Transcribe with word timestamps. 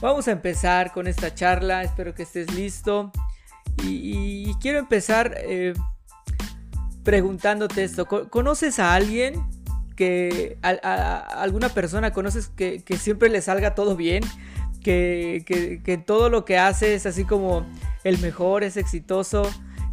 vamos 0.00 0.28
a 0.28 0.32
empezar 0.32 0.92
con 0.92 1.06
esta 1.06 1.34
charla, 1.34 1.82
espero 1.82 2.14
que 2.14 2.22
estés 2.22 2.52
listo. 2.54 3.12
Y, 3.84 4.54
quiero 4.60 4.78
empezar 4.78 5.34
eh, 5.38 5.74
preguntándote 7.02 7.84
esto, 7.84 8.06
¿conoces 8.06 8.78
a 8.78 8.94
alguien 8.94 9.42
que, 9.96 10.58
alguna 10.62 11.68
persona 11.70 12.12
conoces 12.12 12.48
que, 12.48 12.82
siempre 12.98 13.28
le 13.28 13.40
salga 13.42 13.74
todo 13.74 13.96
bien? 13.96 14.24
Que, 14.82 16.02
todo 16.06 16.30
lo 16.30 16.44
que 16.44 16.58
hace 16.58 16.94
es 16.94 17.06
así 17.06 17.24
como 17.24 17.66
el 18.04 18.18
mejor, 18.18 18.64
es 18.64 18.76
exitoso. 18.76 19.42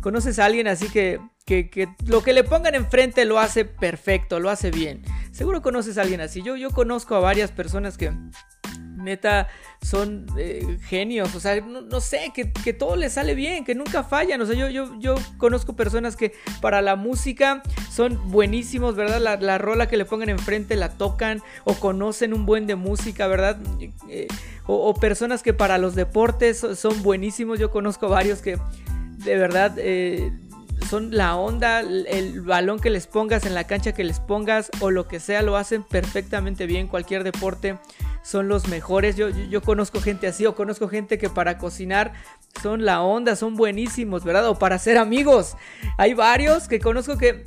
¿Conoces 0.02 0.39
a 0.39 0.46
alguien 0.46 0.68
así 0.68 0.88
que, 0.89 1.20
lo 2.05 2.24
que 2.24 2.34
le 2.34 2.44
pongan 2.44 2.76
enfrente 2.76 3.26
lo 3.26 3.39
hace 3.39 3.66
perfecto, 3.66 4.39
lo 4.39 4.50
hace 4.50 4.71
bien? 4.71 5.02
Seguro 5.31 5.62
conoces 5.62 5.98
a 5.98 6.02
alguien 6.02 6.21
así. 6.21 6.41
Yo 6.41 6.71
conozco 6.71 7.16
a 7.16 7.20
varias 7.20 7.52
personas 7.52 7.98
que 7.98 8.12
son 9.81 10.25
eh, 10.38 10.77
genios, 10.84 11.34
o 11.35 11.39
sea, 11.39 11.61
no, 11.61 12.02
sé, 12.02 12.31
que, 12.34 12.73
todo 12.73 12.95
les 12.95 13.13
sale 13.13 13.35
bien, 13.35 13.63
que 13.63 13.75
nunca 13.75 14.03
fallan, 14.03 14.41
o 14.41 14.45
sea, 14.45 14.55
yo 14.55 15.16
conozco 15.38 15.75
personas 15.75 16.16
que 16.16 16.33
para 16.61 16.81
la 16.81 16.95
música 16.95 17.63
son 17.91 18.30
buenísimos, 18.30 18.95
¿verdad? 18.95 19.39
La, 19.39 19.57
rola 19.57 19.88
que 19.88 19.97
le 19.97 20.05
pongan 20.05 20.30
enfrente 20.30 20.75
la 20.75 20.89
tocan 20.89 21.41
o 21.63 21.73
conocen 21.73 22.33
un 22.33 22.45
buen 22.45 22.67
de 22.67 22.75
música, 22.75 23.27
¿verdad? 23.27 23.57
Eh, 24.09 24.27
o, 24.66 24.93
personas 24.93 25.41
que 25.41 25.53
para 25.53 25.77
los 25.77 25.95
deportes 25.95 26.66
son 26.75 27.02
buenísimos, 27.02 27.59
yo 27.59 27.71
conozco 27.71 28.09
varios 28.09 28.41
que 28.41 28.58
de 29.25 29.38
verdad... 29.38 29.73
Eh, 29.77 30.31
son 30.88 31.09
la 31.11 31.35
onda, 31.35 31.81
el 31.81 32.41
balón 32.41 32.80
que 32.80 32.89
les 32.89 33.08
pongas 33.08 33.45
en 33.45 33.55
la 33.55 33.66
cancha 33.66 33.94
que 33.94 34.03
les 34.03 34.19
pongas 34.19 34.69
o 34.80 34.91
lo 34.91 35.08
que 35.08 35.19
sea, 35.19 35.41
lo 35.41 35.58
hacen 35.58 35.83
perfectamente 35.83 36.66
bien. 36.66 36.88
Cualquier 36.88 37.23
deporte 37.23 37.77
son 38.28 38.50
los 38.50 38.67
mejores. 38.67 39.16
Yo, 39.16 39.30
yo, 39.30 39.61
conozco 39.61 40.02
gente 40.02 40.28
así 40.28 40.45
o 40.45 40.53
conozco 40.53 40.89
gente 40.89 41.17
que 41.17 41.30
para 41.30 41.58
cocinar 41.58 42.11
son 42.61 42.83
la 42.83 43.02
onda, 43.02 43.38
son 43.38 43.56
buenísimos, 43.56 44.25
¿verdad? 44.25 44.50
O 44.50 44.59
para 44.59 44.78
ser 44.80 44.97
amigos. 44.97 45.56
Hay 45.97 46.14
varios 46.14 46.67
que 46.67 46.81
conozco 46.81 47.17
que 47.17 47.45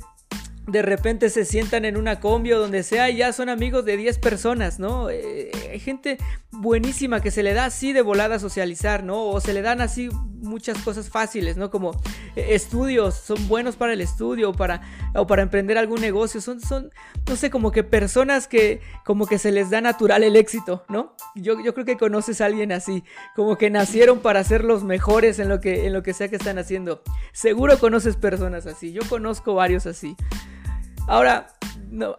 de 0.65 0.81
repente 0.81 1.29
se 1.29 1.45
sientan 1.45 1.85
en 1.85 1.97
una 1.97 2.19
combi 2.19 2.51
o 2.53 2.59
donde 2.59 2.81
sea 2.81 3.11
y 3.11 3.17
ya 3.17 3.31
son 3.31 3.49
amigos 3.49 3.85
de 3.85 3.95
10 3.95 4.17
personas, 4.17 4.79
¿no? 4.79 5.11
Eh, 5.11 5.51
hay 5.71 5.79
gente 5.79 6.17
buenísima 6.51 7.21
que 7.21 7.29
se 7.29 7.43
le 7.43 7.53
da 7.53 7.65
así 7.65 7.93
de 7.93 8.01
volada 8.01 8.39
socializar, 8.39 9.03
¿no? 9.03 9.25
O 9.25 9.39
se 9.39 9.53
le 9.53 9.61
dan 9.61 9.81
así 9.81 10.09
muchas 10.41 10.77
cosas 10.79 11.09
fáciles, 11.09 11.57
¿no? 11.57 11.69
Como 11.69 11.91
eh, 12.35 12.47
estudios, 12.49 13.15
son 13.15 13.47
buenos 13.47 13.75
para 13.75 13.93
el 13.93 14.01
estudio 14.01 14.53
para, 14.53 14.81
o 15.15 15.27
para 15.27 15.41
emprender 15.41 15.77
algún 15.77 16.01
negocio, 16.01 16.41
son, 16.41 16.59
son, 16.59 16.91
no 17.27 17.35
sé, 17.35 17.49
como 17.49 17.71
que 17.71 17.83
personas 17.83 18.47
que 18.47 18.81
como 19.05 19.25
que 19.27 19.37
se 19.37 19.51
les 19.51 19.69
da 19.69 19.81
natural 19.81 20.23
el 20.23 20.35
éxito, 20.35 20.83
¿no? 20.89 21.15
Yo, 21.35 21.61
yo 21.63 21.73
creo 21.73 21.85
que 21.85 21.97
conoces 21.97 22.41
a 22.41 22.45
alguien 22.45 22.71
así, 22.71 23.03
como 23.35 23.57
que 23.57 23.69
nacieron 23.69 24.19
para 24.19 24.43
ser 24.43 24.63
los 24.63 24.83
mejores 24.83 25.39
en 25.39 25.49
lo 25.49 25.61
que, 25.61 25.85
en 25.85 25.93
lo 25.93 26.03
que 26.03 26.13
sea 26.13 26.27
que 26.27 26.35
están 26.35 26.57
haciendo. 26.57 27.01
Seguro 27.33 27.77
conoces 27.79 28.17
personas 28.17 28.65
así, 28.65 28.91
yo 28.91 29.01
conozco 29.07 29.53
varios 29.53 29.85
así. 29.85 30.15
Ahora, 31.07 31.47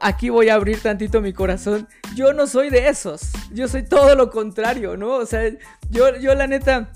aquí 0.00 0.28
voy 0.28 0.48
a 0.48 0.54
abrir 0.54 0.80
tantito 0.80 1.20
mi 1.20 1.32
corazón. 1.32 1.88
Yo 2.14 2.32
no 2.32 2.46
soy 2.46 2.70
de 2.70 2.88
esos. 2.88 3.30
Yo 3.52 3.68
soy 3.68 3.84
todo 3.84 4.14
lo 4.14 4.30
contrario, 4.30 4.96
¿no? 4.96 5.14
O 5.14 5.26
sea, 5.26 5.50
yo, 5.90 6.16
yo 6.16 6.34
la 6.34 6.46
neta, 6.46 6.92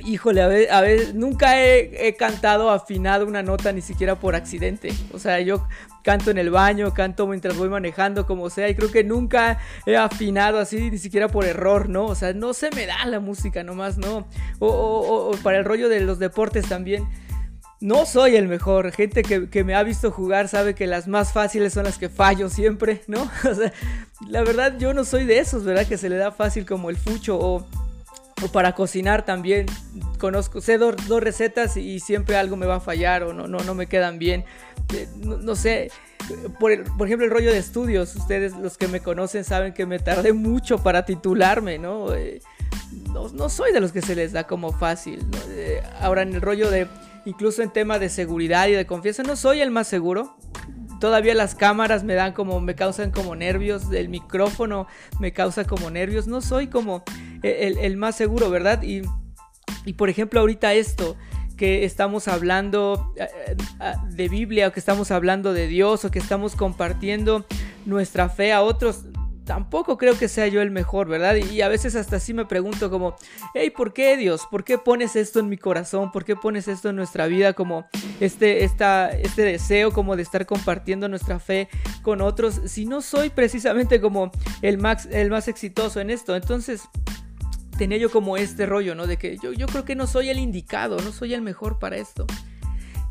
híjole, 0.00 0.42
a 0.42 0.46
ver, 0.48 0.70
a 0.70 0.80
ver 0.80 1.14
nunca 1.14 1.62
he, 1.62 2.14
cantado 2.18 2.70
afinado 2.70 3.26
una 3.26 3.42
nota 3.42 3.72
ni 3.72 3.80
siquiera 3.80 4.18
por 4.18 4.34
accidente. 4.34 4.92
O 5.12 5.18
sea, 5.18 5.40
yo 5.40 5.66
canto 6.02 6.30
en 6.30 6.38
el 6.38 6.50
baño, 6.50 6.92
canto 6.92 7.26
mientras 7.26 7.56
voy 7.56 7.68
manejando, 7.68 8.26
como 8.26 8.50
sea, 8.50 8.68
y 8.68 8.74
creo 8.74 8.90
que 8.90 9.04
nunca 9.04 9.58
he 9.86 9.96
afinado 9.96 10.58
así, 10.58 10.90
ni 10.90 10.98
siquiera 10.98 11.28
por 11.28 11.44
error, 11.44 11.88
¿no? 11.88 12.06
O 12.06 12.14
sea, 12.14 12.32
no 12.32 12.52
se 12.54 12.70
me 12.70 12.86
da 12.86 13.04
la 13.06 13.20
música 13.20 13.62
nomás, 13.62 13.98
¿no? 13.98 14.26
O, 14.58 15.32
para 15.42 15.58
el 15.58 15.64
rollo 15.64 15.88
de 15.88 16.00
los 16.00 16.18
deportes 16.18 16.68
también 16.68 17.06
no 17.80 18.06
soy 18.06 18.36
el 18.36 18.48
mejor. 18.48 18.92
Gente 18.92 19.22
que, 19.22 19.64
me 19.64 19.74
ha 19.74 19.82
visto 19.82 20.10
jugar 20.10 20.48
sabe 20.48 20.74
que 20.74 20.86
las 20.86 21.06
más 21.06 21.32
fáciles 21.32 21.74
son 21.74 21.84
las 21.84 21.98
que 21.98 22.08
fallo 22.08 22.48
siempre, 22.48 23.02
¿no? 23.06 23.30
O 23.50 23.54
sea, 23.54 23.72
la 24.26 24.42
verdad 24.42 24.78
yo 24.78 24.94
no 24.94 25.04
soy 25.04 25.24
de 25.24 25.38
esos, 25.38 25.64
¿verdad? 25.64 25.86
Que 25.86 25.98
se 25.98 26.08
le 26.08 26.16
da 26.16 26.32
fácil 26.32 26.64
como 26.64 26.88
el 26.88 26.96
fucho 26.96 27.38
o, 27.38 27.66
para 28.52 28.74
cocinar 28.74 29.24
también. 29.24 29.66
Conozco, 30.18 30.60
sé 30.60 30.78
dos, 30.78 30.96
recetas 31.20 31.76
y 31.76 32.00
siempre 32.00 32.36
algo 32.36 32.56
me 32.56 32.66
va 32.66 32.76
a 32.76 32.80
fallar 32.80 33.22
o 33.22 33.32
no, 33.32 33.46
no, 33.46 33.58
no 33.58 33.74
me 33.74 33.86
quedan 33.86 34.18
bien. 34.18 34.44
Eh, 34.94 35.08
no, 35.18 35.56
sé. 35.56 35.90
Por, 36.58 36.72
ejemplo, 36.72 37.24
el 37.24 37.30
rollo 37.30 37.52
de 37.52 37.58
estudios. 37.58 38.14
Ustedes, 38.16 38.54
los 38.56 38.78
que 38.78 38.88
me 38.88 39.00
conocen, 39.00 39.44
saben 39.44 39.72
que 39.72 39.86
me 39.86 39.98
tardé 39.98 40.32
mucho 40.32 40.82
para 40.82 41.04
titularme, 41.04 41.78
¿no? 41.78 42.14
Eh, 42.14 42.40
no, 43.12 43.48
soy 43.48 43.72
de 43.72 43.80
los 43.80 43.92
que 43.92 44.02
se 44.02 44.14
les 44.14 44.32
da 44.32 44.44
como 44.44 44.72
fácil. 44.72 45.24
Eh, 45.50 45.82
ahora, 46.00 46.22
en 46.22 46.34
el 46.34 46.40
rollo 46.40 46.70
de 46.70 46.88
incluso 47.26 47.62
en 47.62 47.70
tema 47.70 47.98
de 47.98 48.08
seguridad 48.08 48.68
y 48.68 48.72
de 48.72 48.86
confianza, 48.86 49.22
no 49.22 49.36
soy 49.36 49.60
el 49.60 49.70
más 49.70 49.86
seguro. 49.88 50.36
Todavía 51.00 51.34
las 51.34 51.54
cámaras 51.54 52.04
me 52.04 52.14
dan 52.14 52.32
como, 52.32 52.60
me 52.60 52.74
causan 52.74 53.10
como 53.10 53.34
nervios, 53.34 53.90
el 53.92 54.08
micrófono 54.08 54.86
me 55.18 55.32
causa 55.32 55.64
como 55.64 55.90
nervios, 55.90 56.26
no 56.26 56.40
soy 56.40 56.68
como 56.68 57.04
el, 57.44 57.96
más 57.96 58.16
seguro, 58.16 58.50
¿verdad? 58.50 58.82
Y, 58.82 59.02
y 59.84 59.92
por 59.94 60.08
ejemplo 60.08 60.40
ahorita 60.40 60.72
esto, 60.74 61.16
que 61.56 61.84
estamos 61.84 62.28
hablando 62.28 63.12
eh, 63.16 63.28
eh, 63.80 63.92
de 64.10 64.28
Biblia 64.28 64.68
o 64.68 64.72
que 64.72 64.80
estamos 64.80 65.10
hablando 65.10 65.52
de 65.52 65.68
Dios 65.68 66.04
o 66.04 66.10
que 66.10 66.18
estamos 66.18 66.56
compartiendo 66.56 67.44
nuestra 67.86 68.28
fe 68.28 68.52
a 68.52 68.62
otros, 68.62 69.04
tampoco 69.44 69.98
creo 69.98 70.18
que 70.18 70.28
sea 70.28 70.46
yo 70.48 70.62
el 70.62 70.70
mejor, 70.70 71.08
¿verdad? 71.08 71.36
Y 71.36 71.60
a 71.60 71.68
veces 71.68 71.94
hasta 71.96 72.16
así 72.16 72.34
me 72.34 72.46
pregunto 72.46 72.90
como, 72.90 73.14
hey, 73.54 73.70
¿por 73.70 73.92
qué 73.92 74.16
Dios? 74.16 74.42
¿Por 74.50 74.64
qué 74.64 74.78
pones 74.78 75.16
esto 75.16 75.38
en 75.38 75.48
mi 75.48 75.58
corazón? 75.58 76.10
¿Por 76.12 76.24
qué 76.24 76.34
pones 76.34 76.66
esto 76.66 76.88
en 76.88 76.96
nuestra 76.96 77.26
vida 77.26 77.52
como 77.52 77.86
este, 78.20 78.64
esta, 78.64 79.10
este 79.10 79.42
deseo 79.42 79.92
como 79.92 80.16
de 80.16 80.22
estar 80.22 80.46
compartiendo 80.46 81.08
nuestra 81.08 81.38
fe 81.38 81.68
con 82.02 82.20
otros 82.20 82.60
si 82.66 82.86
no 82.86 83.02
soy 83.02 83.30
precisamente 83.30 84.00
como 84.00 84.32
el 84.62 84.78
más, 84.78 85.06
el 85.06 85.30
más 85.30 85.46
exitoso 85.48 86.00
en 86.00 86.10
esto? 86.10 86.34
Entonces 86.34 86.82
tenía 87.76 87.98
yo 87.98 88.10
como 88.10 88.36
este 88.36 88.66
rollo, 88.66 88.94
¿no? 88.94 89.06
De 89.06 89.16
que 89.16 89.36
yo, 89.42 89.52
yo 89.52 89.66
creo 89.66 89.84
que 89.84 89.94
no 89.94 90.06
soy 90.06 90.30
el 90.30 90.38
indicado, 90.38 90.96
no 90.98 91.12
soy 91.12 91.34
el 91.34 91.42
mejor 91.42 91.78
para 91.78 91.96
esto. 91.96 92.26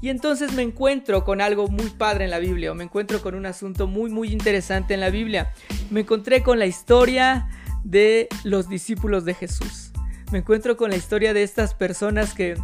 Y 0.02 0.10
entonces 0.10 0.52
me 0.52 0.64
encuentro 0.64 1.24
con 1.24 1.40
algo 1.40 1.70
muy 1.70 1.90
padre 1.90 2.26
en 2.26 2.30
la 2.30 2.40
Biblia, 2.40 2.72
o 2.72 2.76
me 2.76 2.84
encuentro 2.84 3.22
con 3.22 3.36
un 3.36 3.46
asunto 3.46 3.88
muy, 3.88 4.10
muy 4.10 4.34
interesante 4.34 4.94
en 4.94 5.00
la 5.00 5.10
Biblia. 5.10 5.54
Me 5.92 6.02
encontré 6.02 6.44
con 6.44 6.60
la 6.60 6.66
historia 6.66 7.48
de 7.86 8.28
los 8.44 8.68
discípulos 8.68 9.24
de 9.24 9.34
Jesús. 9.34 9.92
Me 10.32 10.40
encuentro 10.40 10.76
con 10.76 10.90
la 10.90 10.98
historia 10.98 11.34
de 11.34 11.44
estas 11.44 11.74
personas 11.74 12.34
que, 12.34 12.56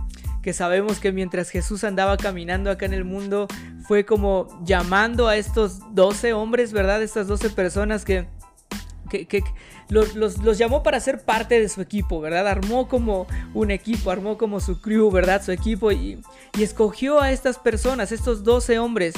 que 0.41 0.51
sabemos 0.51 0.99
que 0.99 1.13
mientras 1.13 1.49
Jesús 1.49 1.85
andaba 1.85 2.17
caminando 2.17 2.71
acá 2.71 2.85
en 2.85 2.93
el 2.93 3.05
mundo, 3.05 3.47
fue 3.87 4.03
como 4.05 4.47
llamando 4.65 5.27
a 5.29 5.37
estos 5.37 5.79
12 5.93 6.33
hombres, 6.33 6.73
¿verdad? 6.73 7.01
Estas 7.01 7.27
12 7.27 7.51
personas 7.51 8.03
que, 8.03 8.27
que 9.09 9.43
los, 9.89 10.57
llamó 10.57 10.83
para 10.83 10.99
ser 10.99 11.23
parte 11.23 11.59
de 11.59 11.67
su 11.67 11.81
equipo, 11.81 12.21
¿verdad? 12.21 12.47
Armó 12.47 12.87
como 12.87 13.27
un 13.53 13.71
equipo, 13.71 14.11
armó 14.11 14.37
como 14.37 14.59
su 14.59 14.79
crew, 14.79 15.09
¿verdad? 15.11 15.43
Su 15.43 15.51
equipo 15.51 15.91
y, 15.91 16.21
y 16.57 16.63
escogió 16.63 17.21
a 17.21 17.31
estas 17.31 17.57
personas, 17.57 18.11
estos 18.11 18.43
12 18.43 18.79
hombres, 18.79 19.15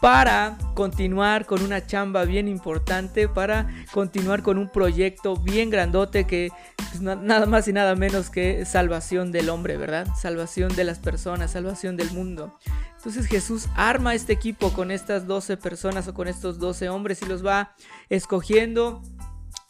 para 0.00 0.56
continuar 0.74 1.46
con 1.46 1.62
una 1.62 1.86
chamba 1.86 2.24
bien 2.24 2.48
importante, 2.48 3.28
para 3.28 3.68
continuar 3.92 4.42
con 4.42 4.58
un 4.58 4.68
proyecto 4.68 5.36
bien 5.36 5.70
grandote 5.70 6.26
que 6.26 6.50
pues, 6.76 7.00
nada 7.00 7.46
más 7.46 7.68
y 7.68 7.72
nada 7.72 7.94
menos 7.94 8.30
que 8.30 8.64
salvación 8.64 9.30
del 9.30 9.50
hombre, 9.50 9.76
¿verdad? 9.76 10.08
Salvación 10.18 10.74
de 10.74 10.84
las 10.84 10.98
personas, 10.98 11.52
salvación 11.52 11.96
del 11.96 12.10
mundo. 12.12 12.58
Entonces 13.00 13.28
Jesús 13.28 13.66
arma 13.76 14.14
este 14.14 14.34
equipo 14.34 14.74
con 14.74 14.90
estas 14.90 15.26
12 15.26 15.56
personas 15.56 16.06
o 16.06 16.12
con 16.12 16.28
estos 16.28 16.58
12 16.58 16.90
hombres 16.90 17.22
y 17.22 17.24
los 17.24 17.44
va 17.44 17.74
escogiendo 18.10 19.00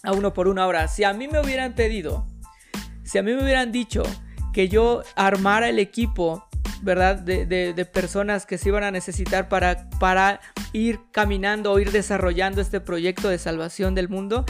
a 0.02 0.10
uno 0.10 0.34
por 0.34 0.48
una 0.48 0.66
hora. 0.66 0.88
Si 0.88 1.04
a 1.04 1.12
mí 1.12 1.28
me 1.28 1.38
hubieran 1.38 1.76
pedido, 1.76 2.26
si 3.04 3.18
a 3.18 3.22
mí 3.22 3.32
me 3.32 3.40
hubieran 3.40 3.70
dicho 3.70 4.02
que 4.52 4.68
yo 4.68 5.04
armara 5.14 5.68
el 5.68 5.78
equipo, 5.78 6.48
¿verdad? 6.82 7.20
De, 7.20 7.88
personas 7.92 8.46
que 8.46 8.58
se 8.58 8.70
iban 8.70 8.82
a 8.82 8.90
necesitar 8.90 9.48
para, 9.48 9.88
para 10.00 10.40
ir 10.72 10.98
caminando 11.12 11.70
o 11.70 11.78
ir 11.78 11.92
desarrollando 11.92 12.60
este 12.60 12.80
proyecto 12.80 13.28
de 13.28 13.38
salvación 13.38 13.94
del 13.94 14.08
mundo, 14.08 14.44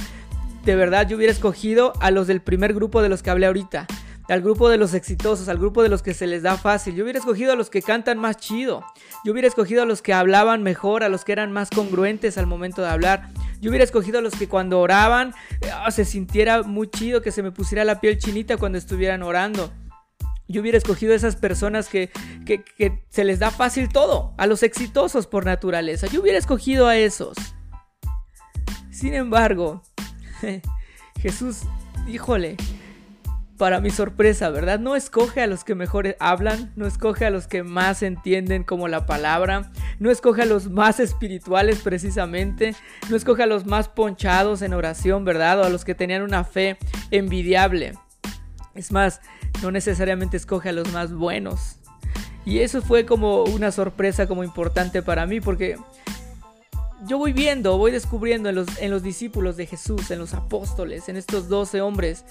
de 0.65 0.75
verdad 0.75 1.07
yo 1.07 1.19
hubiera 1.19 1.35
escogido 1.35 1.93
a 2.01 2.11
los 2.11 2.27
del 2.27 2.41
primer 2.41 2.73
grupo 2.73 3.03
de 3.03 3.11
los 3.11 3.23
que 3.23 3.29
hablé 3.29 3.45
ahorita 3.45 3.87
al 4.31 4.43
grupo 4.43 4.69
de 4.69 4.77
los 4.77 4.95
exitosos, 4.95 5.49
al 5.49 5.59
grupo 5.59 5.83
de 5.83 5.89
los 5.89 6.03
que 6.03 6.15
se 6.15 6.27
les 6.27 6.43
da 6.43 6.57
fácil. 6.57 6.95
Yo 6.95 7.03
hubiera 7.05 7.19
escogido 7.19 7.53
a 7.53 7.57
los 7.57 7.69
que 7.69 7.83
cantan 7.83 8.19
más 8.19 8.37
chido. 8.37 8.85
Yo 9.25 9.33
hubiera 9.33 9.49
escogido 9.49 9.83
a 9.83 9.87
los 9.87 10.03
que 10.03 10.13
hablaban 10.13 10.63
mejor, 10.63 11.03
a 11.03 11.09
los 11.09 11.25
que 11.25 11.33
eran 11.33 11.53
más 11.53 11.71
congruentes 11.71 12.39
al 12.39 12.47
momento 12.47 12.83
de 12.83 12.89
hablar. 12.89 13.29
Yo 13.61 13.71
hubiera 13.71 13.85
escogido 13.85 14.21
a 14.21 14.23
los 14.23 14.35
que 14.35 14.49
cuando 14.49 14.81
oraban 14.81 15.35
ah, 15.75 15.91
se 15.91 16.05
sintiera 16.05 16.63
muy 16.63 16.89
chido, 16.89 17.23
que 17.23 17.33
se 17.33 17.43
me 17.43 17.51
pusiera 17.51 17.85
la 17.85 18.01
piel 18.01 18.19
chinita 18.19 18.57
cuando 18.57 18.79
estuvieran 18.79 19.23
orando. 19.23 19.73
Yo 20.49 20.61
hubiera 20.61 20.79
escogido 20.79 21.13
a 21.13 21.17
esas 21.17 21.37
personas 21.37 21.89
que, 21.89 22.11
que, 22.45 22.63
que 22.63 23.05
se 23.09 23.25
les 23.25 23.39
da 23.39 23.51
fácil 23.51 23.89
todo, 23.89 24.35
a 24.37 24.47
los 24.47 24.63
exitosos 24.63 25.27
por 25.27 25.45
naturaleza. 25.45 26.07
Yo 26.09 26.21
hubiera 26.21 26.39
escogido 26.39 26.89
a 26.89 26.97
esos. 26.97 27.37
Sin 28.91 29.15
embargo, 29.15 29.83
Jesús 31.21 31.63
híjole, 32.09 32.57
para 33.61 33.83
mi 33.83 33.91
sorpresa, 33.91 34.49
¿verdad? 34.49 34.81
No 34.81 34.97
escoge 34.97 35.43
a 35.43 35.47
los 35.47 35.65
que 35.65 35.75
mejor 35.75 36.17
hablan, 36.19 36.73
no 36.77 36.87
escoge 36.87 37.27
a 37.27 37.31
los 37.31 37.47
que 37.47 37.63
más 37.63 38.03
entienden 38.03 38.65
como 38.65 38.89
la 38.89 39.05
palabra, 39.05 39.71
no 39.99 40.11
escoge 40.11 40.41
a 40.41 40.47
los 40.47 40.71
más 40.71 40.99
espirituales 40.99 41.81
precisamente, 41.81 42.75
no 43.11 43.17
escoge 43.17 43.43
a 43.43 43.47
los 43.47 43.67
más 43.67 43.89
ponchados 43.89 44.63
en 44.63 44.73
oración, 44.73 45.27
¿verdad? 45.27 45.61
O 45.61 45.65
a 45.65 45.69
los 45.69 45.85
que 45.85 45.95
tenían 45.95 46.23
una 46.23 46.43
fe 46.43 46.79
envidiable. 47.11 47.99
Es 48.75 48.93
más, 48.93 49.21
no 49.61 49.71
necesariamente 49.71 50.39
escoge 50.39 50.71
a 50.71 50.73
los 50.73 50.91
más 50.91 51.13
buenos. 51.13 51.77
Y 52.47 52.61
eso 52.61 52.81
fue 52.81 53.05
como 53.05 53.45
una 53.45 53.73
sorpresa 53.73 54.27
como 54.27 54.43
importante 54.43 55.03
para 55.03 55.27
mí 55.27 55.43
porque 55.43 55.77
yo 57.07 57.19
voy 57.19 57.35
viendo, 57.35 57.77
voy 57.77 57.93
descubriendo 57.93 58.49
en 58.49 58.55
los, 58.55 58.69
en 58.79 58.91
los 58.91 59.03
discípulos 59.03 59.59
de 59.59 59.67
Jesús, 59.67 60.11
en 60.11 60.19
los 60.19 60.33
apóstoles, 60.33 61.11
en 61.11 61.17
estos 61.17 61.51
doce 61.51 61.83
hombres, 61.83 62.25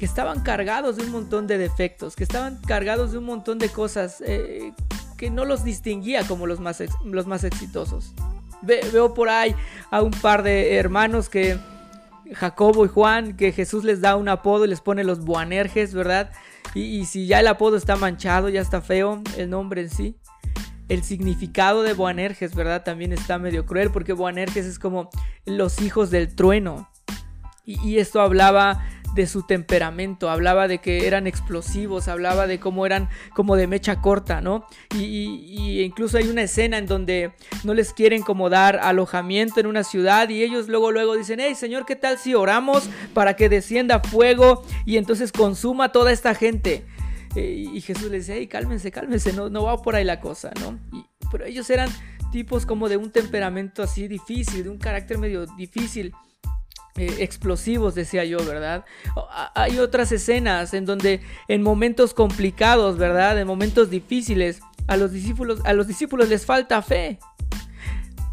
que 0.00 0.06
estaban 0.06 0.40
cargados 0.40 0.96
de 0.96 1.04
un 1.04 1.10
montón 1.10 1.46
de 1.46 1.58
defectos, 1.58 2.16
que 2.16 2.24
estaban 2.24 2.56
cargados 2.66 3.12
de 3.12 3.18
un 3.18 3.24
montón 3.24 3.58
de 3.58 3.68
cosas 3.68 4.22
eh, 4.26 4.72
que 5.18 5.30
no 5.30 5.44
los 5.44 5.62
distinguía 5.62 6.26
como 6.26 6.46
los 6.46 6.58
más, 6.58 6.82
los 7.04 7.26
más 7.26 7.44
exitosos. 7.44 8.14
veo 8.62 9.12
por 9.12 9.28
ahí 9.28 9.54
a 9.90 10.00
un 10.00 10.12
par 10.12 10.42
de 10.42 10.76
hermanos 10.76 11.28
que, 11.28 11.58
Jacobo 12.32 12.86
y 12.86 12.88
Juan, 12.88 13.36
que 13.36 13.52
Jesús 13.52 13.84
les 13.84 14.00
da 14.00 14.16
un 14.16 14.30
apodo 14.30 14.64
y 14.64 14.68
les 14.68 14.80
pone 14.80 15.04
los 15.04 15.22
Boanerges, 15.22 15.92
¿verdad? 15.92 16.30
Y, 16.74 17.04
si 17.04 17.26
ya 17.26 17.40
el 17.40 17.48
apodo 17.48 17.76
está 17.76 17.96
manchado, 17.96 18.48
ya 18.48 18.62
está 18.62 18.80
feo, 18.80 19.22
el 19.36 19.50
nombre 19.50 19.82
en 19.82 19.90
sí 19.90 20.16
el 20.88 21.04
significado 21.04 21.82
de 21.82 21.92
Boanerges, 21.92 22.54
¿verdad? 22.54 22.84
También 22.84 23.12
está 23.12 23.38
medio 23.38 23.66
cruel 23.66 23.90
porque 23.90 24.14
Boanerges 24.14 24.64
es 24.64 24.78
como 24.78 25.10
los 25.44 25.80
hijos 25.82 26.10
del 26.10 26.34
trueno. 26.34 26.88
Y, 27.64 27.98
esto 27.98 28.20
hablaba 28.20 28.82
de 29.14 29.26
su 29.26 29.42
temperamento, 29.42 30.30
hablaba 30.30 30.68
de 30.68 30.78
que 30.78 31.06
eran 31.06 31.26
explosivos, 31.26 32.08
hablaba 32.08 32.46
de 32.46 32.60
cómo 32.60 32.86
eran 32.86 33.08
como 33.34 33.56
de 33.56 33.66
mecha 33.66 34.00
corta, 34.00 34.40
¿no? 34.40 34.66
Y, 34.94 35.82
incluso 35.82 36.18
hay 36.18 36.28
una 36.28 36.42
escena 36.42 36.78
en 36.78 36.86
donde 36.86 37.32
no 37.64 37.74
les 37.74 37.92
quieren 37.92 38.22
como 38.22 38.50
dar 38.50 38.78
alojamiento 38.82 39.60
en 39.60 39.66
una 39.66 39.84
ciudad 39.84 40.28
y 40.28 40.42
ellos 40.42 40.68
luego 40.68 40.92
luego 40.92 41.16
dicen, 41.16 41.40
hey 41.40 41.54
Señor, 41.54 41.86
¿qué 41.86 41.96
tal 41.96 42.18
si 42.18 42.34
oramos 42.34 42.88
para 43.14 43.34
que 43.34 43.48
descienda 43.48 44.00
fuego 44.00 44.64
y 44.84 44.96
entonces 44.96 45.32
consuma 45.32 45.92
toda 45.92 46.12
esta 46.12 46.34
gente? 46.34 46.84
Eh, 47.34 47.66
y 47.72 47.80
Jesús 47.80 48.10
les 48.10 48.26
dice, 48.26 48.38
hey, 48.38 48.46
cálmense, 48.46 48.90
cálmense, 48.90 49.32
no, 49.32 49.48
no 49.48 49.64
va 49.64 49.80
por 49.82 49.94
ahí 49.94 50.04
la 50.04 50.20
cosa, 50.20 50.50
¿no? 50.60 50.78
pero 51.30 51.44
ellos 51.44 51.70
eran 51.70 51.88
tipos 52.32 52.66
como 52.66 52.88
de 52.88 52.96
un 52.96 53.10
temperamento 53.10 53.82
así 53.82 54.08
difícil, 54.08 54.64
de 54.64 54.70
un 54.70 54.78
carácter 54.78 55.18
medio 55.18 55.46
difícil. 55.46 56.12
Eh, 56.96 57.16
explosivos, 57.20 57.94
decía 57.94 58.24
yo, 58.24 58.38
¿verdad? 58.44 58.84
Hay 59.54 59.78
otras 59.78 60.10
escenas 60.10 60.74
en 60.74 60.86
donde 60.86 61.20
en 61.46 61.62
momentos 61.62 62.14
complicados, 62.14 62.98
¿verdad? 62.98 63.38
En 63.38 63.46
momentos 63.46 63.90
difíciles, 63.90 64.60
a 64.88 64.96
los 64.96 65.12
discípulos, 65.12 65.60
a 65.64 65.72
los 65.72 65.86
discípulos 65.86 66.28
les 66.28 66.44
falta 66.44 66.82
fe. 66.82 67.20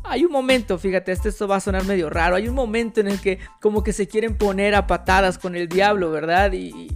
Hay 0.04 0.26
un 0.26 0.32
momento, 0.32 0.80
fíjate, 0.80 1.12
esto 1.12 1.48
va 1.48 1.58
a 1.58 1.60
sonar 1.60 1.86
medio 1.86 2.10
raro, 2.10 2.36
hay 2.36 2.48
un 2.48 2.56
momento 2.56 3.02
en 3.02 3.08
el 3.08 3.20
que 3.20 3.40
como 3.62 3.84
que 3.84 3.94
se 3.94 4.08
quieren 4.08 4.38
poner 4.38 4.74
a 4.74 4.88
patadas 4.88 5.38
con 5.38 5.56
el 5.56 5.68
diablo, 5.68 6.10
¿verdad? 6.12 6.54
Y, 6.54 6.90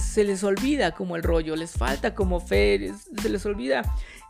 se 0.00 0.24
les 0.24 0.42
olvida 0.42 0.92
como 0.92 1.16
el 1.16 1.22
rollo, 1.22 1.56
les 1.56 1.72
falta 1.72 2.14
como 2.14 2.40
fe, 2.40 2.92
se 3.20 3.28
les 3.28 3.44
olvida 3.44 3.82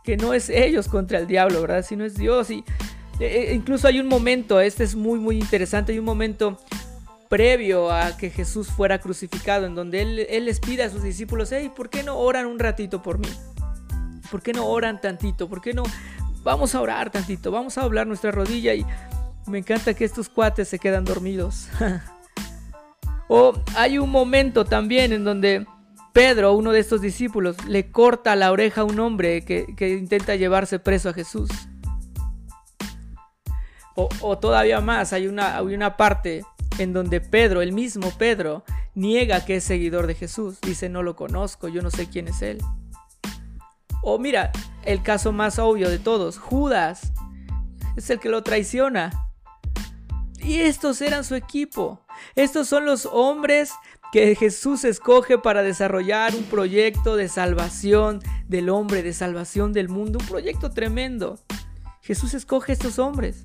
que 0.03 0.17
no 0.17 0.33
es 0.33 0.49
ellos 0.49 0.87
contra 0.87 1.19
el 1.19 1.27
diablo, 1.27 1.61
¿verdad? 1.61 1.85
Sino 1.87 2.03
es 2.03 2.15
Dios 2.15 2.49
y 2.49 2.63
eh, 3.23 3.51
eh, 3.51 3.53
incluso 3.53 3.87
hay 3.87 3.99
un 3.99 4.07
momento, 4.07 4.59
este 4.59 4.83
es 4.83 4.95
muy 4.95 5.19
muy 5.19 5.37
interesante, 5.37 5.93
hay 5.93 5.99
un 5.99 6.05
momento 6.05 6.59
previo 7.29 7.91
a 7.91 8.15
que 8.15 8.29
Jesús 8.29 8.67
fuera 8.67 8.99
crucificado 8.99 9.65
en 9.65 9.73
donde 9.73 10.01
él, 10.01 10.45
les 10.45 10.59
pide 10.59 10.83
a 10.83 10.89
sus 10.89 11.01
discípulos, 11.01 11.51
hey, 11.51 11.71
¿por 11.75 11.89
qué 11.89 12.03
no 12.03 12.17
oran 12.17 12.45
un 12.45 12.59
ratito 12.59 13.01
por 13.01 13.17
mí? 13.17 13.29
¿Por 14.29 14.43
qué 14.43 14.53
no 14.53 14.67
oran 14.67 15.01
tantito? 15.01 15.49
¿Por 15.49 15.59
qué 15.59 15.73
no 15.73 15.81
vamos 16.43 16.75
a 16.75 16.81
orar 16.81 17.11
tantito? 17.11 17.49
Vamos 17.49 17.77
a 17.79 17.81
doblar 17.81 18.05
nuestra 18.05 18.29
rodilla 18.29 18.75
y 18.75 18.85
me 19.47 19.57
encanta 19.57 19.95
que 19.95 20.05
estos 20.05 20.29
cuates 20.29 20.67
se 20.67 20.77
quedan 20.77 21.05
dormidos. 21.05 21.69
o 23.27 23.53
hay 23.75 23.97
un 23.97 24.11
momento 24.11 24.63
también 24.63 25.11
en 25.11 25.23
donde 25.23 25.65
Pedro, 26.11 26.53
uno 26.53 26.71
de 26.71 26.81
estos 26.81 27.01
discípulos, 27.01 27.55
le 27.65 27.89
corta 27.89 28.35
la 28.35 28.51
oreja 28.51 28.81
a 28.81 28.83
un 28.83 28.99
hombre 28.99 29.43
que, 29.43 29.73
que 29.75 29.89
intenta 29.89 30.35
llevarse 30.35 30.77
preso 30.77 31.09
a 31.09 31.13
Jesús. 31.13 31.49
O, 33.95 34.37
todavía 34.39 34.81
más, 34.81 35.13
hay 35.13 35.27
una, 35.27 35.57
hay 35.57 35.75
una 35.75 35.97
parte 35.97 36.43
en 36.79 36.93
donde 36.93 37.21
Pedro, 37.21 37.61
el 37.61 37.73
mismo 37.73 38.11
Pedro, 38.17 38.63
niega 38.95 39.45
que 39.45 39.57
es 39.57 39.63
seguidor 39.63 40.07
de 40.07 40.15
Jesús. 40.15 40.59
Dice, 40.61 40.89
no 40.89 41.03
lo 41.03 41.15
conozco, 41.15 41.67
yo 41.67 41.81
no 41.81 41.91
sé 41.91 42.09
quién 42.09 42.27
es 42.27 42.41
él. 42.41 42.57
O 44.01 44.17
mira, 44.17 44.51
el 44.83 45.03
caso 45.03 45.31
más 45.31 45.59
obvio 45.59 45.89
de 45.89 45.99
todos, 45.99 46.39
Judas 46.39 47.13
es 47.95 48.09
el 48.09 48.19
que 48.19 48.29
lo 48.29 48.41
traiciona. 48.43 49.29
Y 50.39 50.59
estos 50.59 51.01
eran 51.01 51.23
su 51.23 51.35
equipo. 51.35 52.01
Estos 52.35 52.67
son 52.67 52.85
los 52.85 53.05
hombres 53.05 53.71
que 54.11 54.35
Jesús 54.35 54.83
escoge 54.83 55.37
para 55.37 55.63
desarrollar 55.63 56.35
un 56.35 56.43
proyecto 56.43 57.15
de 57.15 57.29
salvación 57.29 58.21
del 58.47 58.69
hombre, 58.69 59.03
de 59.03 59.13
salvación 59.13 59.71
del 59.71 59.89
mundo. 59.89 60.19
Un 60.19 60.27
proyecto 60.27 60.71
tremendo. 60.71 61.39
Jesús 62.01 62.33
escoge 62.33 62.73
estos 62.73 62.99
hombres. 62.99 63.43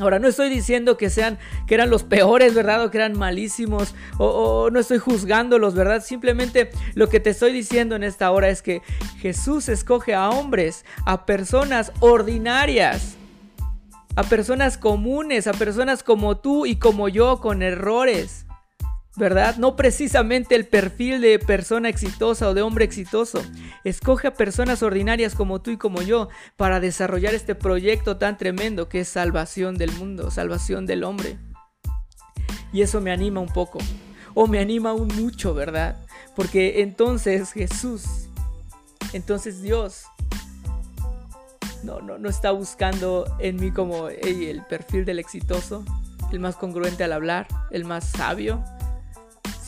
Ahora, 0.00 0.18
no 0.18 0.28
estoy 0.28 0.48
diciendo 0.48 0.96
que 0.96 1.10
sean, 1.10 1.38
que 1.66 1.74
eran 1.74 1.90
los 1.90 2.04
peores, 2.04 2.54
¿verdad? 2.54 2.84
O 2.84 2.90
que 2.90 2.98
eran 2.98 3.18
malísimos, 3.18 3.94
o, 4.18 4.70
no 4.70 4.80
estoy 4.80 4.98
juzgándolos, 4.98 5.74
¿verdad? 5.74 6.02
Simplemente 6.02 6.70
lo 6.94 7.08
que 7.08 7.20
te 7.20 7.30
estoy 7.30 7.52
diciendo 7.52 7.96
en 7.96 8.02
esta 8.02 8.30
hora 8.30 8.48
es 8.48 8.62
que 8.62 8.82
Jesús 9.18 9.68
escoge 9.68 10.14
a 10.14 10.30
hombres, 10.30 10.84
a 11.04 11.26
personas 11.26 11.92
ordinarias, 12.00 13.16
a 14.16 14.22
personas 14.22 14.78
comunes, 14.78 15.46
a 15.46 15.52
personas 15.52 16.02
como 16.02 16.38
tú 16.38 16.66
y 16.66 16.76
como 16.76 17.08
yo, 17.08 17.40
con 17.40 17.62
errores. 17.62 18.46
¿Verdad? 19.16 19.56
No 19.56 19.76
precisamente 19.76 20.54
el 20.54 20.66
perfil 20.66 21.20
de 21.20 21.38
persona 21.38 21.88
exitosa 21.88 22.48
o 22.48 22.54
de 22.54 22.62
hombre 22.62 22.84
exitoso. 22.84 23.42
Escoge 23.84 24.28
a 24.28 24.34
personas 24.34 24.82
ordinarias 24.82 25.34
como 25.34 25.60
tú 25.60 25.72
y 25.72 25.76
como 25.76 26.00
yo 26.02 26.28
para 26.56 26.80
desarrollar 26.80 27.34
este 27.34 27.54
proyecto 27.54 28.16
tan 28.16 28.38
tremendo 28.38 28.88
que 28.88 29.00
es 29.00 29.08
salvación 29.08 29.76
del 29.76 29.92
mundo, 29.92 30.30
salvación 30.30 30.86
del 30.86 31.04
hombre. 31.04 31.38
Y 32.72 32.82
eso 32.82 33.00
me 33.00 33.10
anima 33.10 33.40
un 33.40 33.48
poco, 33.48 33.80
o 34.34 34.46
me 34.46 34.60
anima 34.60 34.90
aún 34.90 35.08
mucho, 35.16 35.54
¿verdad? 35.54 35.96
Porque 36.36 36.82
entonces 36.82 37.52
Jesús, 37.52 38.28
entonces 39.12 39.60
Dios, 39.60 40.04
no, 41.82 42.00
no, 42.00 42.16
no 42.16 42.28
está 42.28 42.52
buscando 42.52 43.24
en 43.40 43.56
mí 43.56 43.72
como 43.72 44.08
el 44.08 44.62
perfil 44.68 45.04
del 45.04 45.18
exitoso, 45.18 45.84
el 46.30 46.38
más 46.38 46.54
congruente 46.54 47.02
al 47.02 47.12
hablar, 47.12 47.48
el 47.72 47.84
más 47.84 48.04
sabio, 48.04 48.62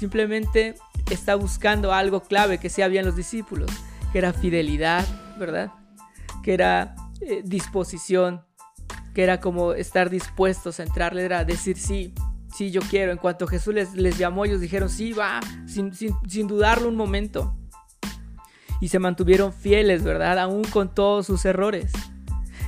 Simplemente 0.03 0.75
está 1.13 1.37
buscando 1.37 1.93
algo 1.93 2.25
clave 2.25 2.59
que 2.59 2.69
se 2.69 2.83
había 2.83 2.99
en 2.99 3.07
los 3.07 3.15
discípulos, 3.15 3.71
que 4.11 4.19
era 4.19 4.33
fidelidad, 4.33 5.07
¿verdad? 5.39 5.71
Que 6.43 6.55
era 6.55 6.97
eh, 7.21 7.43
disposición, 7.45 8.43
que 9.15 9.23
era 9.23 9.39
como 9.39 9.75
estar 9.75 10.11
dispuestos 10.11 10.81
a 10.81 10.83
entrarle, 10.83 11.25
era 11.25 11.45
decir 11.45 11.79
sí, 11.79 12.15
sí, 12.53 12.73
yo 12.73 12.81
quiero. 12.81 13.13
En 13.13 13.19
cuanto 13.19 13.47
Jesús 13.47 13.75
les, 13.75 13.95
les 13.95 14.19
llamó, 14.19 14.45
ellos 14.45 14.61
dijeron 14.61 14.91
sí, 14.91 15.13
va, 15.13 15.39
sin, 15.69 15.95
sin, 15.95 16.49
dudarlo 16.49 16.89
un 16.89 16.97
momento. 16.97 17.57
Y 18.81 18.89
se 18.89 18.99
mantuvieron 18.99 19.53
fieles, 19.53 20.03
¿verdad? 20.03 20.37
Aún 20.41 20.65
con 20.65 20.93
todos 20.93 21.27
sus 21.27 21.45
errores. 21.45 21.93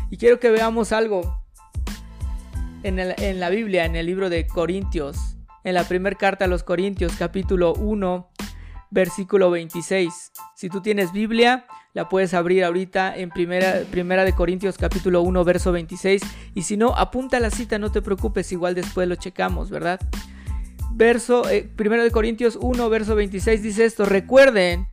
Y 0.08 0.18
quiero 0.18 0.38
que 0.38 0.52
veamos 0.52 0.92
algo 0.92 1.42
en, 2.84 3.00
en 3.00 3.40
la 3.40 3.50
Biblia, 3.50 3.86
en 3.86 3.96
el 3.96 4.06
libro 4.06 4.30
de 4.30 4.46
Corintios, 4.46 5.33
en 5.64 5.74
la 5.74 5.84
primera 5.84 6.16
carta 6.16 6.44
a 6.44 6.48
los 6.48 6.62
Corintios 6.62 7.14
capítulo 7.18 7.72
1 7.74 8.30
versículo 8.90 9.50
26. 9.50 10.32
Si 10.54 10.68
tú 10.68 10.80
tienes 10.80 11.12
Biblia, 11.12 11.66
la 11.94 12.08
puedes 12.08 12.32
abrir 12.32 12.64
ahorita 12.64 13.16
en 13.16 13.30
primera, 13.30 13.80
primera 13.90 14.24
de 14.24 14.34
Corintios 14.34 14.78
capítulo 14.78 15.22
1 15.22 15.44
verso 15.44 15.72
26 15.72 16.22
y 16.54 16.62
si 16.62 16.76
no, 16.76 16.94
apunta 16.96 17.40
la 17.40 17.50
cita, 17.50 17.78
no 17.78 17.90
te 17.90 18.02
preocupes, 18.02 18.52
igual 18.52 18.74
después 18.74 19.08
lo 19.08 19.16
checamos, 19.16 19.70
¿verdad? 19.70 19.98
Verso 20.92 21.48
eh, 21.48 21.68
primero 21.74 22.04
de 22.04 22.12
Corintios 22.12 22.56
1 22.60 22.88
verso 22.88 23.16
26 23.16 23.62
dice 23.62 23.84
esto, 23.84 24.04
recuerden, 24.04 24.86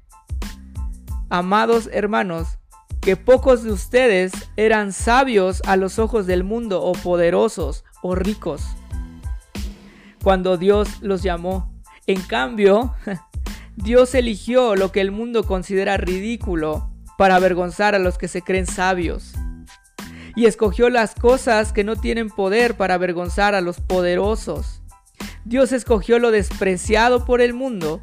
amados 1.29 1.89
hermanos, 1.93 2.57
que 3.01 3.17
pocos 3.17 3.63
de 3.63 3.71
ustedes 3.71 4.31
eran 4.57 4.93
sabios 4.93 5.61
a 5.65 5.75
los 5.75 5.99
ojos 5.99 6.25
del 6.25 6.43
mundo 6.43 6.81
o 6.81 6.93
poderosos 6.93 7.83
o 8.01 8.15
ricos 8.15 8.63
cuando 10.23 10.57
Dios 10.57 11.01
los 11.01 11.23
llamó. 11.23 11.71
En 12.07 12.21
cambio, 12.21 12.93
Dios 13.75 14.15
eligió 14.15 14.75
lo 14.75 14.91
que 14.91 15.01
el 15.01 15.11
mundo 15.11 15.43
considera 15.43 15.97
ridículo 15.97 16.89
para 17.17 17.35
avergonzar 17.35 17.95
a 17.95 17.99
los 17.99 18.17
que 18.17 18.27
se 18.27 18.41
creen 18.41 18.65
sabios. 18.65 19.33
Y 20.35 20.45
escogió 20.45 20.89
las 20.89 21.13
cosas 21.13 21.73
que 21.73 21.83
no 21.83 21.95
tienen 21.95 22.29
poder 22.29 22.75
para 22.75 22.93
avergonzar 22.93 23.53
a 23.53 23.61
los 23.61 23.81
poderosos. 23.81 24.81
Dios 25.43 25.71
escogió 25.71 26.19
lo 26.19 26.31
despreciado 26.31 27.25
por 27.25 27.41
el 27.41 27.53
mundo, 27.53 28.01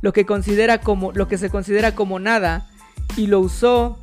lo 0.00 0.12
que, 0.12 0.24
considera 0.24 0.80
como, 0.80 1.12
lo 1.12 1.28
que 1.28 1.38
se 1.38 1.50
considera 1.50 1.94
como 1.94 2.18
nada, 2.18 2.68
y 3.16 3.26
lo 3.26 3.40
usó 3.40 3.98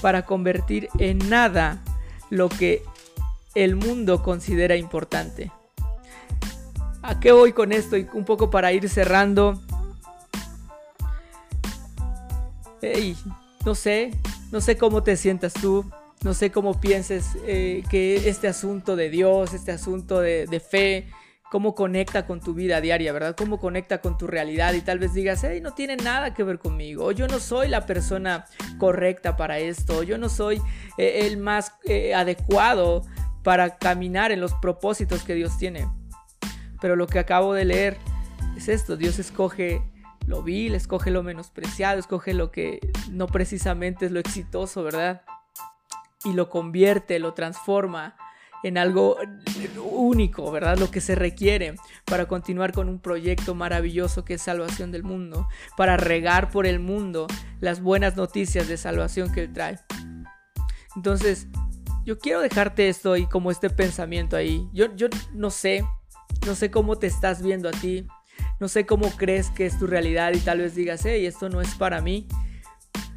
para 0.00 0.22
convertir 0.22 0.88
en 0.98 1.18
nada 1.28 1.82
lo 2.30 2.48
que 2.48 2.82
el 3.54 3.74
mundo 3.74 4.22
considera 4.22 4.76
importante. 4.76 5.50
¿A 7.08 7.18
qué 7.20 7.32
voy 7.32 7.54
con 7.54 7.72
esto? 7.72 7.96
Un 8.12 8.26
poco 8.26 8.50
para 8.50 8.70
ir 8.70 8.86
cerrando. 8.86 9.58
no 13.64 13.74
sé, 13.74 14.10
no 14.52 14.60
sé 14.60 14.76
cómo 14.76 15.02
te 15.02 15.16
sientas 15.16 15.54
tú, 15.54 15.90
no 16.22 16.34
sé 16.34 16.50
cómo 16.50 16.78
pienses 16.78 17.30
eh, 17.46 17.82
que 17.88 18.28
este 18.28 18.46
asunto 18.46 18.94
de 18.94 19.08
Dios, 19.08 19.54
este 19.54 19.72
asunto 19.72 20.20
de, 20.20 20.60
fe, 20.60 21.08
cómo 21.50 21.74
conecta 21.74 22.26
con 22.26 22.40
tu 22.40 22.52
vida 22.52 22.82
diaria, 22.82 23.10
¿verdad? 23.14 23.34
Cómo 23.34 23.58
conecta 23.58 24.02
con 24.02 24.18
tu 24.18 24.26
realidad 24.26 24.74
y 24.74 24.82
tal 24.82 24.98
vez 24.98 25.14
digas, 25.14 25.42
hey, 25.44 25.60
no 25.62 25.72
tiene 25.72 25.96
nada 25.96 26.34
que 26.34 26.42
ver 26.42 26.58
conmigo, 26.58 27.06
o 27.06 27.12
yo 27.12 27.26
no 27.26 27.40
soy 27.40 27.68
la 27.68 27.86
persona 27.86 28.44
correcta 28.76 29.34
para 29.34 29.58
esto, 29.58 30.02
yo 30.02 30.18
no 30.18 30.28
soy 30.28 30.60
eh, 30.98 31.26
el 31.26 31.38
más 31.38 31.72
eh, 31.86 32.14
adecuado 32.14 33.02
para 33.42 33.78
caminar 33.78 34.30
en 34.30 34.42
los 34.42 34.52
propósitos 34.52 35.24
que 35.24 35.34
Dios 35.34 35.56
tiene. 35.56 35.88
Pero 36.80 36.96
lo 36.96 37.06
que 37.06 37.18
acabo 37.18 37.54
de 37.54 37.64
leer 37.64 37.98
es 38.56 38.68
esto, 38.68 38.96
Dios 38.96 39.18
escoge 39.18 39.82
lo 40.26 40.42
vil, 40.42 40.74
escoge 40.74 41.10
lo 41.10 41.22
menospreciado, 41.22 41.98
escoge 41.98 42.34
lo 42.34 42.50
que 42.50 42.80
no 43.10 43.26
precisamente 43.26 44.06
es 44.06 44.12
lo 44.12 44.20
exitoso, 44.20 44.82
¿verdad? 44.82 45.22
Y 46.24 46.34
lo 46.34 46.50
convierte, 46.50 47.18
lo 47.18 47.32
transforma 47.32 48.14
en 48.62 48.76
algo 48.76 49.16
único, 49.82 50.50
¿verdad? 50.50 50.76
Lo 50.78 50.90
que 50.90 51.00
se 51.00 51.14
requiere 51.14 51.76
para 52.04 52.26
continuar 52.26 52.72
con 52.72 52.88
un 52.88 52.98
proyecto 52.98 53.54
maravilloso 53.54 54.24
que 54.24 54.34
es 54.34 54.42
salvación 54.42 54.90
del 54.92 55.02
mundo, 55.02 55.48
para 55.76 55.96
regar 55.96 56.50
por 56.50 56.66
el 56.66 56.78
mundo 56.78 57.26
las 57.60 57.80
buenas 57.80 58.16
noticias 58.16 58.68
de 58.68 58.76
salvación 58.76 59.32
que 59.32 59.44
Él 59.44 59.52
trae. 59.52 59.78
Entonces, 60.96 61.46
yo 62.04 62.18
quiero 62.18 62.40
dejarte 62.40 62.88
esto 62.88 63.16
y 63.16 63.26
como 63.26 63.50
este 63.50 63.70
pensamiento 63.70 64.36
ahí. 64.36 64.68
Yo, 64.72 64.94
yo 64.96 65.08
no 65.32 65.50
sé, 65.50 65.84
no 66.46 66.54
sé 66.54 66.70
cómo 66.70 66.96
te 66.96 67.06
estás 67.06 67.42
viendo 67.42 67.68
a 67.68 67.72
ti, 67.72 68.06
no 68.60 68.68
sé 68.68 68.86
cómo 68.86 69.10
crees 69.16 69.50
que 69.50 69.66
es 69.66 69.78
tu 69.78 69.86
realidad 69.86 70.32
y 70.34 70.38
tal 70.38 70.58
vez 70.58 70.74
digas, 70.74 71.04
hey, 71.04 71.26
esto 71.26 71.48
no 71.48 71.60
es 71.60 71.74
para 71.74 72.00
mí. 72.00 72.26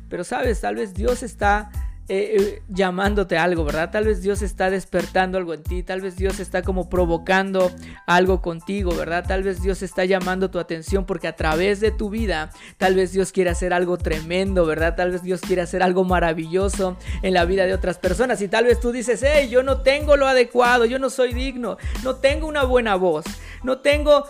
Pero 0.09 0.23
sabes, 0.23 0.61
tal 0.61 0.75
vez 0.75 0.93
Dios 0.93 1.23
está 1.23 1.71
eh, 2.09 2.35
eh, 2.37 2.61
llamándote 2.67 3.37
algo, 3.37 3.63
¿verdad? 3.63 3.89
Tal 3.91 4.03
vez 4.03 4.21
Dios 4.21 4.41
está 4.41 4.69
despertando 4.69 5.37
algo 5.37 5.53
en 5.53 5.63
ti, 5.63 5.81
tal 5.81 6.01
vez 6.01 6.17
Dios 6.17 6.41
está 6.41 6.61
como 6.61 6.89
provocando 6.89 7.71
algo 8.05 8.41
contigo, 8.41 8.93
¿verdad? 8.93 9.23
Tal 9.25 9.43
vez 9.43 9.61
Dios 9.61 9.81
está 9.81 10.03
llamando 10.03 10.51
tu 10.51 10.59
atención 10.59 11.05
porque 11.05 11.29
a 11.29 11.35
través 11.37 11.79
de 11.79 11.91
tu 11.91 12.09
vida, 12.09 12.49
tal 12.77 12.95
vez 12.95 13.13
Dios 13.13 13.31
quiere 13.31 13.49
hacer 13.49 13.71
algo 13.71 13.97
tremendo, 13.97 14.65
¿verdad? 14.65 14.95
Tal 14.97 15.11
vez 15.11 15.23
Dios 15.23 15.39
quiere 15.39 15.61
hacer 15.61 15.83
algo 15.83 16.03
maravilloso 16.03 16.97
en 17.21 17.33
la 17.33 17.45
vida 17.45 17.65
de 17.65 17.73
otras 17.73 17.97
personas 17.97 18.41
y 18.41 18.49
tal 18.49 18.65
vez 18.65 18.81
tú 18.81 18.91
dices, 18.91 19.23
hey, 19.23 19.47
yo 19.49 19.63
no 19.63 19.81
tengo 19.81 20.17
lo 20.17 20.27
adecuado, 20.27 20.83
yo 20.83 20.99
no 20.99 21.09
soy 21.09 21.33
digno, 21.33 21.77
no 22.03 22.15
tengo 22.15 22.45
una 22.45 22.63
buena 22.63 22.95
voz, 22.95 23.23
no 23.63 23.79
tengo 23.79 24.25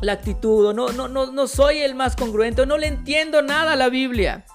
la 0.00 0.12
actitud, 0.12 0.72
no, 0.72 0.88
no, 0.92 1.08
no, 1.08 1.30
no 1.30 1.46
soy 1.46 1.78
el 1.78 1.94
más 1.94 2.16
congruente, 2.16 2.64
no 2.64 2.78
le 2.78 2.86
entiendo 2.86 3.42
nada 3.42 3.72
a 3.72 3.76
la 3.76 3.88
Biblia. 3.88 4.46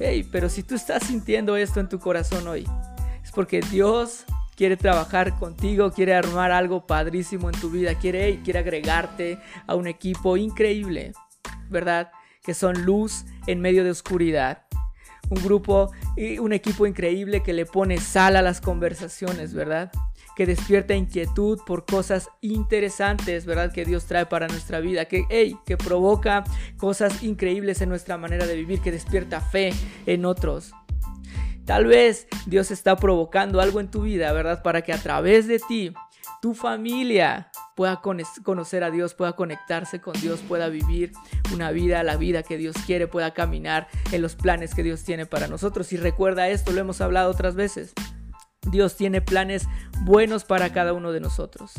Hey, 0.00 0.28
pero 0.30 0.48
si 0.48 0.64
tú 0.64 0.74
estás 0.74 1.04
sintiendo 1.04 1.56
esto 1.56 1.78
en 1.78 1.88
tu 1.88 2.00
corazón 2.00 2.48
hoy, 2.48 2.66
es 3.22 3.30
porque 3.30 3.60
Dios 3.60 4.24
quiere 4.56 4.76
trabajar 4.76 5.38
contigo, 5.38 5.92
quiere 5.92 6.14
armar 6.14 6.50
algo 6.50 6.84
padrísimo 6.84 7.48
en 7.48 7.60
tu 7.60 7.70
vida, 7.70 7.94
quiere, 7.94 8.40
quiere 8.42 8.58
agregarte 8.58 9.38
a 9.68 9.76
un 9.76 9.86
equipo 9.86 10.36
increíble, 10.36 11.12
¿verdad? 11.70 12.10
Que 12.42 12.54
son 12.54 12.84
luz 12.84 13.24
en 13.46 13.60
medio 13.60 13.84
de 13.84 13.90
oscuridad. 13.90 14.64
Un 15.30 15.42
grupo 15.42 15.92
y 16.16 16.38
un 16.38 16.52
equipo 16.52 16.86
increíble 16.86 17.44
que 17.44 17.52
le 17.52 17.64
pone 17.64 17.98
sal 17.98 18.34
a 18.34 18.42
las 18.42 18.60
conversaciones, 18.60 19.54
¿verdad? 19.54 19.92
Que 20.36 20.46
despierta 20.46 20.94
inquietud 20.94 21.60
por 21.66 21.84
cosas 21.84 22.28
interesantes, 22.40 23.46
¿verdad? 23.46 23.72
Que 23.72 23.84
Dios 23.84 24.06
trae 24.06 24.26
para 24.26 24.48
nuestra 24.48 24.80
vida, 24.80 25.04
que, 25.06 25.24
hey, 25.30 25.56
que 25.64 25.76
provoca 25.76 26.44
cosas 26.76 27.22
increíbles 27.22 27.80
en 27.80 27.88
nuestra 27.88 28.18
manera 28.18 28.46
de 28.46 28.56
vivir, 28.56 28.80
que 28.80 28.92
despierta 28.92 29.40
fe 29.40 29.72
en 30.06 30.24
otros. 30.24 30.72
Tal 31.64 31.86
vez 31.86 32.26
Dios 32.46 32.70
está 32.70 32.96
provocando 32.96 33.60
algo 33.60 33.80
en 33.80 33.90
tu 33.90 34.02
vida, 34.02 34.32
¿verdad? 34.32 34.62
Para 34.62 34.82
que 34.82 34.92
a 34.92 34.98
través 34.98 35.46
de 35.46 35.58
ti, 35.60 35.94
tu 36.42 36.52
familia 36.52 37.50
pueda 37.74 38.02
conocer 38.02 38.84
a 38.84 38.90
Dios, 38.90 39.14
pueda 39.14 39.32
conectarse 39.32 40.00
con 40.00 40.12
Dios, 40.20 40.40
pueda 40.40 40.68
vivir 40.68 41.12
una 41.54 41.70
vida, 41.70 42.02
la 42.02 42.16
vida 42.16 42.42
que 42.42 42.58
Dios 42.58 42.76
quiere, 42.86 43.06
pueda 43.06 43.32
caminar 43.32 43.88
en 44.12 44.20
los 44.20 44.36
planes 44.36 44.74
que 44.74 44.82
Dios 44.82 45.04
tiene 45.04 45.24
para 45.24 45.48
nosotros. 45.48 45.92
Y 45.92 45.96
recuerda 45.96 46.48
esto, 46.48 46.72
lo 46.72 46.80
hemos 46.80 47.00
hablado 47.00 47.30
otras 47.30 47.54
veces. 47.54 47.94
Dios 48.70 48.96
tiene 48.96 49.20
planes 49.20 49.66
buenos 50.02 50.44
para 50.44 50.72
cada 50.72 50.92
uno 50.92 51.12
de 51.12 51.20
nosotros. 51.20 51.72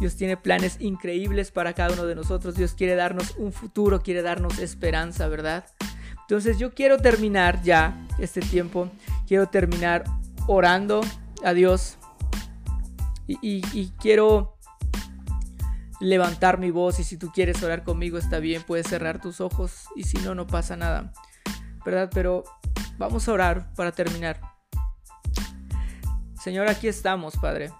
Dios 0.00 0.16
tiene 0.16 0.36
planes 0.36 0.76
increíbles 0.80 1.50
para 1.50 1.72
cada 1.72 1.94
uno 1.94 2.04
de 2.06 2.14
nosotros. 2.14 2.56
Dios 2.56 2.74
quiere 2.74 2.96
darnos 2.96 3.36
un 3.36 3.52
futuro, 3.52 4.02
quiere 4.02 4.22
darnos 4.22 4.58
esperanza, 4.58 5.28
¿verdad? 5.28 5.64
Entonces 6.22 6.58
yo 6.58 6.74
quiero 6.74 6.98
terminar 6.98 7.62
ya 7.62 8.06
este 8.18 8.40
tiempo. 8.40 8.90
Quiero 9.26 9.48
terminar 9.48 10.04
orando 10.46 11.02
a 11.44 11.52
Dios. 11.52 11.98
Y, 13.26 13.90
quiero 14.00 14.56
levantar 16.00 16.58
mi 16.58 16.70
voz. 16.70 16.98
Y 16.98 17.04
si 17.04 17.16
tú 17.16 17.30
quieres 17.32 17.62
orar 17.62 17.84
conmigo, 17.84 18.18
está 18.18 18.38
bien. 18.38 18.62
Puedes 18.62 18.88
cerrar 18.88 19.20
tus 19.20 19.40
ojos. 19.40 19.86
Y 19.96 20.04
si 20.04 20.18
no, 20.18 20.34
no 20.34 20.46
pasa 20.46 20.76
nada. 20.76 21.12
¿Verdad? 21.84 22.10
Pero 22.12 22.44
vamos 22.98 23.28
a 23.28 23.32
orar 23.32 23.72
para 23.74 23.92
terminar. 23.92 24.53
Señor, 26.44 26.68
aquí 26.68 26.88
estamos, 26.88 27.38
Padre. 27.38 27.72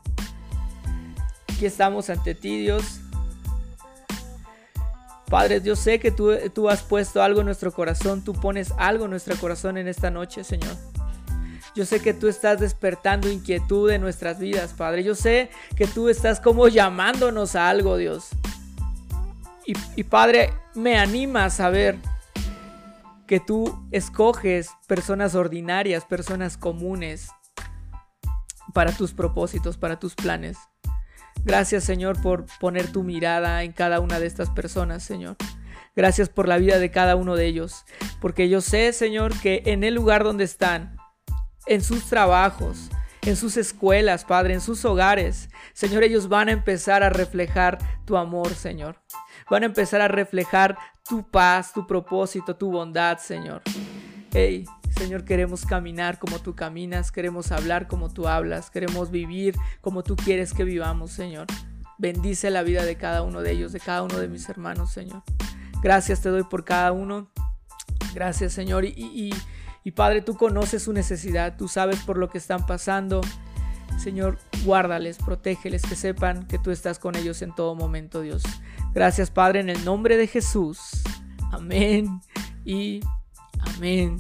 Aquí 1.53 1.67
estamos 1.67 2.09
ante 2.09 2.35
ti, 2.35 2.63
Dios. 2.63 3.01
Padre, 5.29 5.61
yo 5.61 5.77
sé 5.77 6.01
que 6.01 6.11
tú, 6.11 6.71
has 6.71 6.83
puesto 6.83 7.23
algo 7.23 7.41
en 7.41 7.47
nuestro 7.47 7.73
corazón, 7.73 8.25
tú 8.25 8.33
pones 8.33 8.73
algo 8.79 9.05
en 9.05 9.11
nuestro 9.11 9.37
corazón 9.37 9.77
en 9.77 9.87
esta 9.87 10.11
noche, 10.11 10.45
Señor. 10.45 10.75
Yo 11.77 11.85
sé 11.85 12.01
que 12.01 12.15
tú 12.15 12.27
estás 12.27 12.59
despertando 12.59 13.31
inquietud 13.31 13.91
en 13.91 14.01
nuestras 14.01 14.39
vidas, 14.39 14.73
Padre. 14.73 15.05
Yo 15.05 15.15
sé 15.15 15.51
que 15.77 15.87
tú 15.87 16.09
estás 16.09 16.41
como 16.41 16.69
llamándonos 16.69 17.57
a 17.57 17.69
algo, 17.69 17.99
Dios. 17.99 18.31
Y, 19.67 19.75
y 19.95 20.05
Padre, 20.05 20.55
me 20.75 20.97
anima 20.97 21.45
a 21.45 21.51
saber 21.51 21.99
que 23.27 23.41
tú 23.41 23.87
escoges 23.91 24.71
personas 24.87 25.35
ordinarias, 25.35 26.07
personas 26.07 26.57
comunes, 26.57 27.29
para 28.75 28.93
tus 28.93 29.15
propósitos, 29.15 29.79
para 29.79 29.99
tus 29.99 30.15
planes. 30.15 30.59
Gracias 31.45 31.85
Señor 31.85 32.21
por 32.21 32.45
poner 32.61 32.93
tu 32.93 33.03
mirada 33.03 33.63
en 33.63 33.73
cada 33.73 34.01
una 34.01 34.21
de 34.21 34.27
estas 34.27 34.51
personas, 34.51 35.03
Señor. 35.03 35.37
Gracias 35.97 36.29
por 36.29 36.49
la 36.49 36.59
vida 36.59 36.79
de 36.79 36.91
cada 36.91 37.17
uno 37.17 37.37
de 37.37 37.47
ellos, 37.47 37.85
porque 38.21 38.49
yo 38.49 38.61
sé, 38.61 38.93
Señor, 38.93 39.39
que 39.41 39.63
en 39.67 39.85
el 39.85 39.95
lugar 39.95 40.25
donde 40.25 40.45
están, 40.45 40.97
en 41.67 41.83
sus 41.83 42.07
trabajos, 42.07 42.91
en 43.23 43.37
sus 43.37 43.57
escuelas, 43.57 44.25
Padre, 44.25 44.55
en 44.55 44.61
sus 44.61 44.85
hogares, 44.85 45.49
Señor, 45.73 46.03
ellos 46.03 46.29
van 46.29 46.49
a 46.49 46.53
empezar 46.53 47.03
a 47.03 47.11
reflejar 47.11 47.79
tu 48.05 48.17
amor, 48.17 48.55
Señor. 48.55 48.97
Van 49.49 49.63
a 49.63 49.67
empezar 49.67 50.01
a 50.01 50.09
reflejar 50.09 50.77
tu 51.09 51.23
paz, 51.31 51.73
tu 51.73 51.87
propósito, 51.87 52.57
tu 52.57 52.71
bondad, 52.71 53.19
Señor. 53.19 53.63
Hey, 54.33 54.67
Señor, 54.97 55.25
queremos 55.25 55.67
caminar 55.67 56.19
como 56.19 56.39
tú 56.39 56.55
caminas, 56.55 57.11
queremos 57.11 57.53
hablar 57.53 57.89
como 57.89 58.13
tú 58.13 58.29
hablas, 58.29 58.71
queremos 58.71 59.11
vivir 59.11 59.57
como 59.81 60.03
tú 60.03 60.17
quieres 60.17 60.53
que 60.53 60.65
vivamos, 60.65 61.11
Señor. 61.11 61.47
Bendice 61.99 62.51
la 62.51 62.63
vida 62.63 62.85
de 62.85 62.97
cada 62.97 63.23
uno 63.23 63.41
de 63.41 63.53
ellos, 63.53 63.73
de 63.73 63.81
cada 63.81 64.03
uno 64.03 64.19
de 64.19 64.29
mis 64.29 64.49
hermanos, 64.49 64.93
Señor. 64.93 65.23
Gracias 65.83 66.21
te 66.21 66.29
doy 66.29 66.45
por 66.45 66.65
cada 66.65 66.93
uno. 66.93 67.29
Gracias, 68.15 68.53
Señor. 68.53 68.85
Y, 68.85 69.33
Padre, 69.95 70.23
tú 70.23 70.37
conoces 70.37 70.85
su 70.85 70.93
necesidad, 70.93 71.57
tú 71.57 71.69
sabes 71.69 71.99
por 72.01 72.17
lo 72.17 72.31
que 72.31 72.39
están 72.39 72.65
pasando. 72.65 73.21
Señor, 73.99 74.39
guárdales, 74.65 75.19
protégeles, 75.19 75.83
que 75.83 75.95
sepan 75.95 76.47
que 76.47 76.59
tú 76.59 76.71
estás 76.71 76.99
con 76.99 77.17
ellos 77.17 77.43
en 77.43 77.55
todo 77.55 77.75
momento, 77.75 78.23
Dios. 78.23 78.43
Gracias, 78.93 79.31
Padre, 79.31 79.61
en 79.61 79.69
el 79.69 79.85
nombre 79.85 80.17
de 80.17 80.27
Jesús. 80.27 81.03
Amén 81.53 82.21
y 82.65 83.01
amén. 83.77 84.19